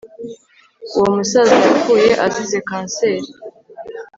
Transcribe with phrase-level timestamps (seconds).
[0.95, 3.29] uwo musaza yapfuye azize kanseri